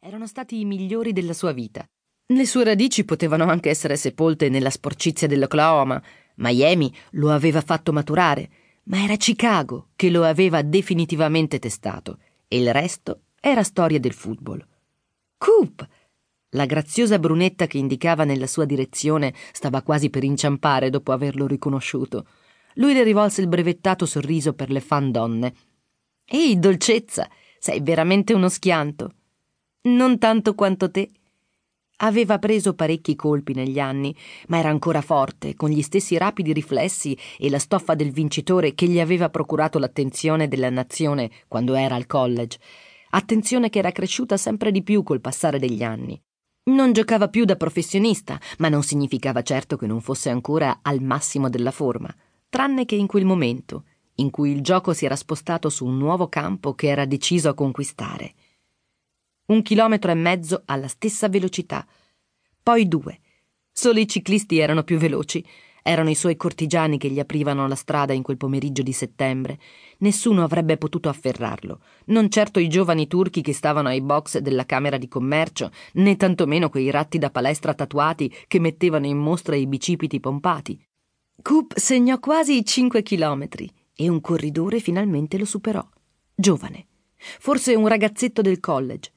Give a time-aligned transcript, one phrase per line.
[0.00, 1.84] erano stati i migliori della sua vita.
[2.30, 6.00] Le sue radici potevano anche essere sepolte nella sporcizia dell'Oklahoma.
[6.36, 8.48] Miami lo aveva fatto maturare,
[8.84, 14.64] ma era Chicago che lo aveva definitivamente testato e il resto era storia del football.
[15.36, 15.86] Coop!
[16.52, 22.26] La graziosa brunetta che indicava nella sua direzione stava quasi per inciampare dopo averlo riconosciuto.
[22.74, 25.54] Lui le rivolse il brevettato sorriso per le fan donne.
[26.24, 27.28] Ehi, dolcezza,
[27.58, 29.14] sei veramente uno schianto.
[29.88, 31.08] Non tanto quanto te.
[32.00, 34.14] Aveva preso parecchi colpi negli anni,
[34.48, 38.86] ma era ancora forte, con gli stessi rapidi riflessi e la stoffa del vincitore che
[38.86, 42.58] gli aveva procurato l'attenzione della nazione quando era al college.
[43.10, 46.20] Attenzione che era cresciuta sempre di più col passare degli anni.
[46.64, 51.48] Non giocava più da professionista, ma non significava certo che non fosse ancora al massimo
[51.48, 52.14] della forma,
[52.50, 53.84] tranne che in quel momento,
[54.16, 57.54] in cui il gioco si era spostato su un nuovo campo che era deciso a
[57.54, 58.34] conquistare
[59.48, 61.86] un chilometro e mezzo alla stessa velocità,
[62.62, 63.20] poi due.
[63.72, 65.44] Solo i ciclisti erano più veloci.
[65.82, 69.58] Erano i suoi cortigiani che gli aprivano la strada in quel pomeriggio di settembre.
[69.98, 74.98] Nessuno avrebbe potuto afferrarlo, non certo i giovani turchi che stavano ai box della Camera
[74.98, 80.20] di Commercio, né tantomeno quei ratti da palestra tatuati che mettevano in mostra i bicipiti
[80.20, 80.78] pompati.
[81.40, 85.82] Coop segnò quasi i cinque chilometri e un corridore finalmente lo superò.
[86.34, 89.10] Giovane, forse un ragazzetto del college,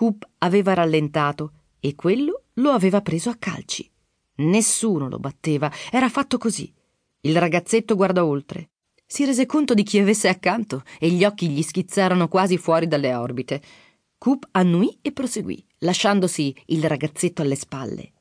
[0.00, 3.86] Coop aveva rallentato e quello lo aveva preso a calci.
[4.36, 6.72] Nessuno lo batteva, era fatto così.
[7.20, 8.70] Il ragazzetto guardò oltre.
[9.04, 13.14] Si rese conto di chi avesse accanto e gli occhi gli schizzarono quasi fuori dalle
[13.14, 13.60] orbite.
[14.16, 18.12] Coop annuì e proseguì, lasciandosi il ragazzetto alle spalle.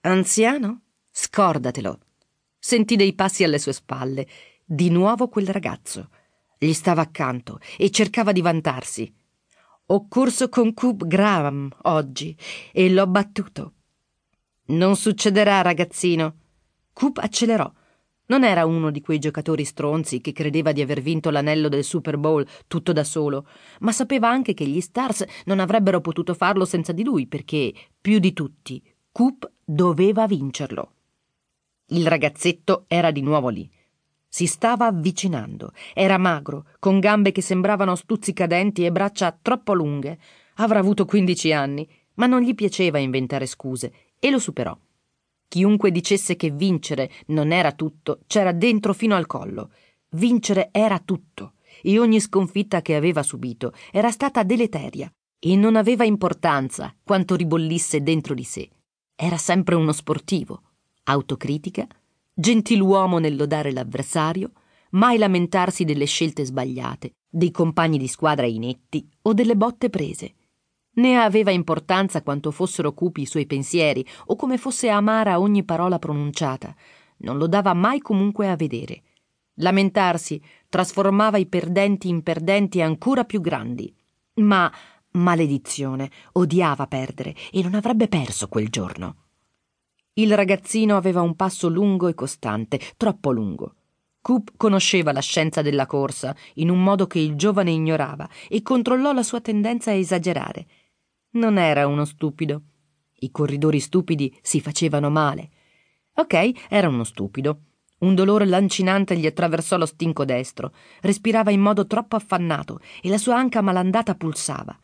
[0.00, 0.84] Anziano?
[1.10, 1.98] Scordatelo.
[2.58, 4.26] Sentì dei passi alle sue spalle.
[4.64, 6.08] Di nuovo quel ragazzo.
[6.56, 9.12] Gli stava accanto e cercava di vantarsi.
[9.90, 12.36] Ho corso con Coop Graham oggi
[12.72, 13.74] e l'ho battuto.
[14.66, 16.34] Non succederà, ragazzino.
[16.92, 17.72] Coop accelerò.
[18.26, 22.18] Non era uno di quei giocatori stronzi che credeva di aver vinto l'anello del Super
[22.18, 23.46] Bowl tutto da solo,
[23.78, 28.18] ma sapeva anche che gli Stars non avrebbero potuto farlo senza di lui perché, più
[28.18, 28.82] di tutti,
[29.12, 30.94] Coop doveva vincerlo.
[31.90, 33.70] Il ragazzetto era di nuovo lì.
[34.28, 35.72] Si stava avvicinando.
[35.94, 40.18] Era magro, con gambe che sembravano stuzzicadenti e braccia troppo lunghe.
[40.56, 44.76] Avrà avuto quindici anni, ma non gli piaceva inventare scuse e lo superò.
[45.48, 49.70] Chiunque dicesse che vincere non era tutto, c'era dentro fino al collo.
[50.10, 56.04] Vincere era tutto, e ogni sconfitta che aveva subito era stata deleteria, e non aveva
[56.04, 58.68] importanza quanto ribollisse dentro di sé.
[59.14, 60.62] Era sempre uno sportivo.
[61.04, 61.86] Autocritica,
[62.38, 64.52] gentiluomo nel lodare l'avversario,
[64.90, 70.34] mai lamentarsi delle scelte sbagliate, dei compagni di squadra inetti o delle botte prese.
[70.96, 75.98] Né aveva importanza quanto fossero cupi i suoi pensieri o come fosse amara ogni parola
[75.98, 76.74] pronunciata.
[77.18, 79.02] Non lo dava mai comunque a vedere.
[79.54, 83.94] Lamentarsi trasformava i perdenti in perdenti ancora più grandi.
[84.34, 84.70] Ma,
[85.12, 89.25] maledizione, odiava perdere e non avrebbe perso quel giorno.
[90.18, 93.74] Il ragazzino aveva un passo lungo e costante, troppo lungo.
[94.22, 99.12] Coop conosceva la scienza della corsa in un modo che il giovane ignorava e controllò
[99.12, 100.66] la sua tendenza a esagerare.
[101.32, 102.62] Non era uno stupido.
[103.18, 105.50] I corridori stupidi si facevano male.
[106.14, 107.60] Ok, era uno stupido.
[107.98, 110.72] Un dolore lancinante gli attraversò lo stinco destro.
[111.02, 114.74] Respirava in modo troppo affannato e la sua anca malandata pulsava.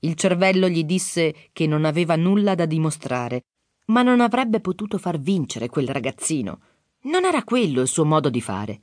[0.00, 3.44] Il cervello gli disse che non aveva nulla da dimostrare
[3.86, 6.60] ma non avrebbe potuto far vincere quel ragazzino.
[7.02, 8.80] Non era quello il suo modo di fare.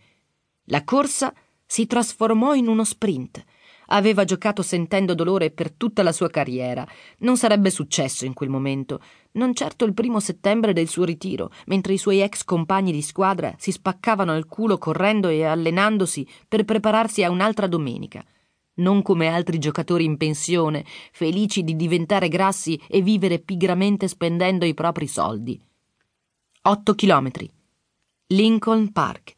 [0.66, 1.34] La corsa
[1.66, 3.44] si trasformò in uno sprint.
[3.88, 6.88] Aveva giocato sentendo dolore per tutta la sua carriera.
[7.20, 9.02] Non sarebbe successo in quel momento,
[9.34, 13.54] non certo il primo settembre del suo ritiro, mentre i suoi ex compagni di squadra
[13.58, 18.24] si spaccavano il culo correndo e allenandosi per prepararsi a un'altra domenica
[18.82, 24.74] non come altri giocatori in pensione, felici di diventare grassi e vivere pigramente spendendo i
[24.74, 25.60] propri soldi.
[26.64, 27.50] Otto chilometri.
[28.28, 29.36] Lincoln Park.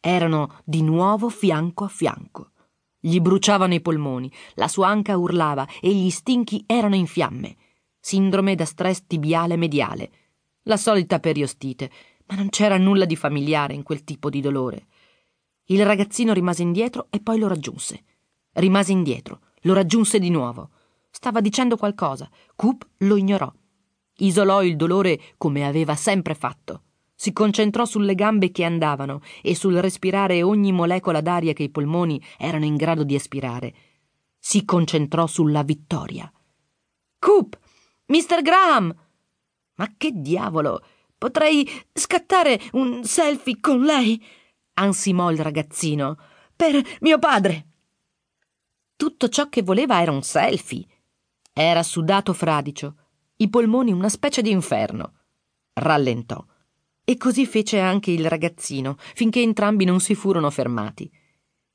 [0.00, 2.50] Erano di nuovo fianco a fianco.
[2.98, 7.56] Gli bruciavano i polmoni, la sua anca urlava e gli stinchi erano in fiamme.
[8.00, 10.10] Sindrome da stress tibiale mediale.
[10.62, 11.90] La solita periostite,
[12.26, 14.86] ma non c'era nulla di familiare in quel tipo di dolore.
[15.64, 18.04] Il ragazzino rimase indietro e poi lo raggiunse.
[18.54, 20.70] Rimase indietro, lo raggiunse di nuovo.
[21.10, 22.28] Stava dicendo qualcosa.
[22.56, 23.52] Coop lo ignorò.
[24.18, 26.82] Isolò il dolore come aveva sempre fatto.
[27.14, 32.22] Si concentrò sulle gambe che andavano e sul respirare ogni molecola d'aria che i polmoni
[32.38, 33.74] erano in grado di aspirare.
[34.38, 36.30] Si concentrò sulla vittoria.
[37.18, 37.58] Coop!
[38.06, 38.42] Mr.
[38.42, 38.94] Graham!
[39.76, 40.82] Ma che diavolo!
[41.16, 44.22] Potrei scattare un selfie con lei?
[44.74, 46.18] ansimò il ragazzino.
[46.54, 47.68] Per mio padre.
[48.96, 50.86] Tutto ciò che voleva era un selfie.
[51.52, 52.96] Era sudato fradicio,
[53.36, 55.14] i polmoni una specie di inferno.
[55.72, 56.44] Rallentò.
[57.04, 61.10] E così fece anche il ragazzino, finché entrambi non si furono fermati.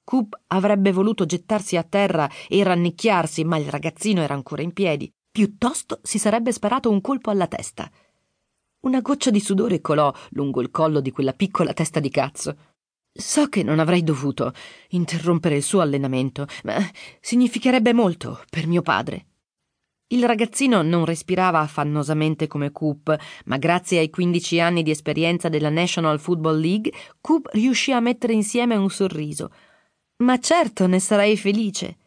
[0.04, 5.12] Coop avrebbe voluto gettarsi a terra e rannicchiarsi, ma il ragazzino era ancora in piedi.
[5.30, 7.92] Piuttosto si sarebbe sparato un colpo alla testa.
[8.82, 12.58] Una goccia di sudore colò lungo il collo di quella piccola testa di cazzo.
[13.20, 14.54] So che non avrei dovuto
[14.92, 16.78] interrompere il suo allenamento, ma
[17.20, 19.26] significherebbe molto per mio padre.
[20.08, 23.14] Il ragazzino non respirava affannosamente come Coop,
[23.46, 28.32] ma grazie ai 15 anni di esperienza della National Football League, Coop riuscì a mettere
[28.32, 29.52] insieme un sorriso.
[30.24, 31.98] Ma certo, ne sarei felice.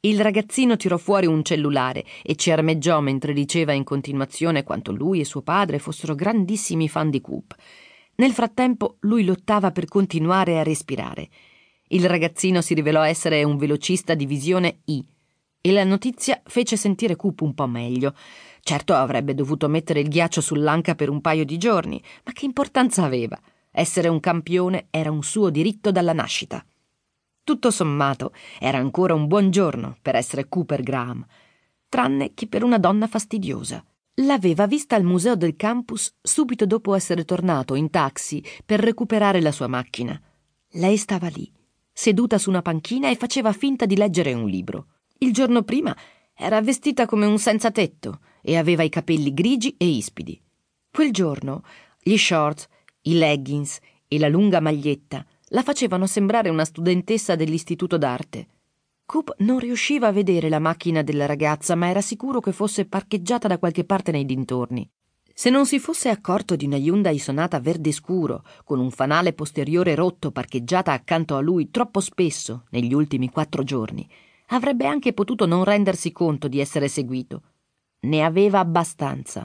[0.00, 5.20] Il ragazzino tirò fuori un cellulare e ci armeggiò mentre diceva in continuazione quanto lui
[5.20, 7.54] e suo padre fossero grandissimi fan di Coop.
[8.20, 11.30] Nel frattempo lui lottava per continuare a respirare.
[11.88, 15.02] Il ragazzino si rivelò essere un velocista di visione I
[15.58, 18.14] e la notizia fece sentire Coop un po' meglio.
[18.60, 23.04] Certo avrebbe dovuto mettere il ghiaccio sull'anca per un paio di giorni, ma che importanza
[23.04, 23.40] aveva?
[23.70, 26.62] Essere un campione era un suo diritto dalla nascita.
[27.42, 31.24] Tutto sommato, era ancora un buon giorno per essere Cooper Graham,
[31.88, 33.82] tranne che per una donna fastidiosa.
[34.22, 39.50] L'aveva vista al museo del campus subito dopo essere tornato in taxi per recuperare la
[39.50, 40.20] sua macchina.
[40.72, 41.50] Lei stava lì,
[41.90, 44.88] seduta su una panchina e faceva finta di leggere un libro.
[45.18, 45.96] Il giorno prima
[46.34, 50.38] era vestita come un senza tetto e aveva i capelli grigi e ispidi.
[50.90, 51.62] Quel giorno
[51.98, 52.66] gli shorts,
[53.02, 58.48] i leggings e la lunga maglietta la facevano sembrare una studentessa dell'istituto d'arte.
[59.10, 63.48] Coop non riusciva a vedere la macchina della ragazza, ma era sicuro che fosse parcheggiata
[63.48, 64.88] da qualche parte nei dintorni.
[65.34, 69.96] Se non si fosse accorto di una Hyundai Sonata verde scuro, con un fanale posteriore
[69.96, 74.08] rotto parcheggiata accanto a lui troppo spesso negli ultimi quattro giorni,
[74.50, 77.42] avrebbe anche potuto non rendersi conto di essere seguito.
[78.02, 79.44] Ne aveva abbastanza.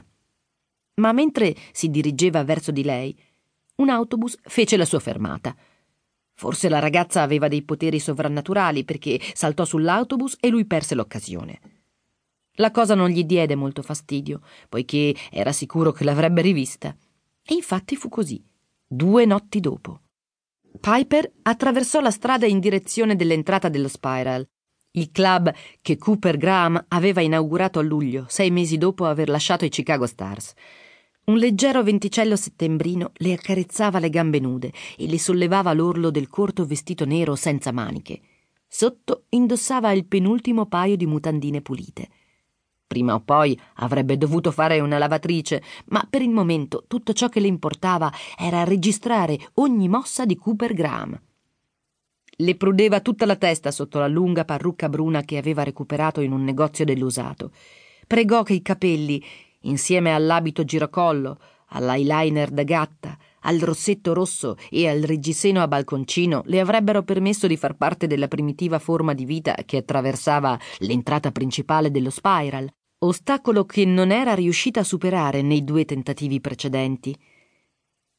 [0.94, 3.18] Ma mentre si dirigeva verso di lei,
[3.78, 5.56] un autobus fece la sua fermata.
[6.36, 11.60] Forse la ragazza aveva dei poteri sovrannaturali perché saltò sull'autobus e lui perse l'occasione.
[12.58, 16.94] La cosa non gli diede molto fastidio, poiché era sicuro che l'avrebbe rivista.
[17.42, 18.42] E infatti fu così,
[18.86, 20.00] due notti dopo.
[20.78, 24.46] Piper attraversò la strada in direzione dell'entrata dello Spiral
[24.96, 29.68] il club che Cooper Graham aveva inaugurato a luglio, sei mesi dopo aver lasciato i
[29.68, 30.54] Chicago Stars.
[31.26, 36.64] Un leggero venticello settembrino le accarezzava le gambe nude e le sollevava l'orlo del corto
[36.64, 38.20] vestito nero senza maniche.
[38.68, 42.08] Sotto indossava il penultimo paio di mutandine pulite.
[42.86, 47.40] Prima o poi avrebbe dovuto fare una lavatrice, ma per il momento tutto ciò che
[47.40, 51.20] le importava era registrare ogni mossa di Cooper Graham.
[52.38, 56.44] Le prudeva tutta la testa sotto la lunga parrucca bruna che aveva recuperato in un
[56.44, 57.50] negozio dell'usato.
[58.06, 59.20] Pregò che i capelli,
[59.68, 66.60] insieme all'abito giracollo, all'eyeliner da gatta, al rossetto rosso e al reggiseno a balconcino le
[66.60, 72.10] avrebbero permesso di far parte della primitiva forma di vita che attraversava l'entrata principale dello
[72.10, 72.68] Spiral,
[72.98, 77.16] ostacolo che non era riuscita a superare nei due tentativi precedenti.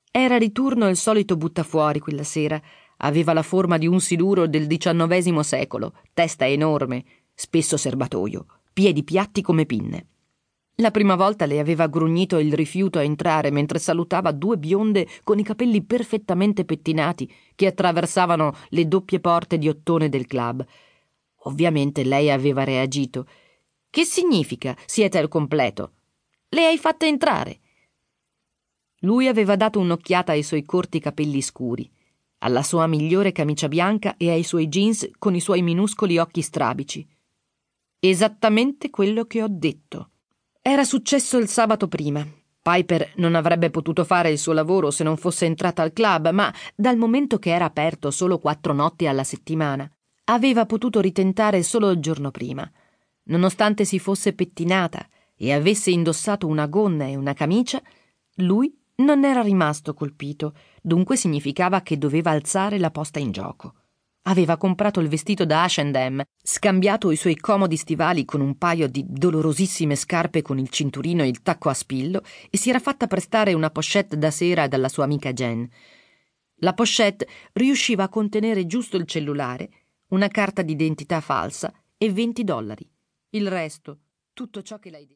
[0.09, 2.61] Era di turno il solito buttafuori quella sera,
[2.97, 9.41] Aveva la forma di un siluro del XIX secolo, testa enorme, spesso serbatoio, piedi piatti
[9.41, 10.07] come pinne.
[10.79, 15.39] La prima volta le aveva grugnito il rifiuto a entrare mentre salutava due bionde con
[15.39, 20.63] i capelli perfettamente pettinati che attraversavano le doppie porte di ottone del club.
[21.45, 23.27] Ovviamente lei aveva reagito.
[23.89, 24.77] Che significa?
[24.85, 25.93] Siete al completo.
[26.49, 27.59] Le hai fatte entrare.
[28.99, 31.89] Lui aveva dato un'occhiata ai suoi corti capelli scuri
[32.39, 37.07] alla sua migliore camicia bianca e ai suoi jeans con i suoi minuscoli occhi strabici.
[37.99, 40.11] Esattamente quello che ho detto.
[40.69, 42.27] Era successo il sabato prima.
[42.61, 46.53] Piper non avrebbe potuto fare il suo lavoro se non fosse entrata al club, ma
[46.75, 49.89] dal momento che era aperto solo quattro notti alla settimana,
[50.25, 52.69] aveva potuto ritentare solo il giorno prima.
[53.29, 55.07] Nonostante si fosse pettinata
[55.37, 57.81] e avesse indossato una gonna e una camicia,
[58.39, 63.73] lui non era rimasto colpito, dunque significava che doveva alzare la posta in gioco.
[64.29, 69.05] Aveva comprato il vestito da H&M, scambiato i suoi comodi stivali con un paio di
[69.07, 73.53] dolorosissime scarpe con il cinturino e il tacco a spillo e si era fatta prestare
[73.53, 75.65] una pochette da sera dalla sua amica Jen.
[76.55, 79.69] La pochette riusciva a contenere giusto il cellulare,
[80.09, 82.89] una carta d'identità falsa e 20 dollari.
[83.29, 83.99] Il resto,
[84.33, 85.05] tutto ciò che lei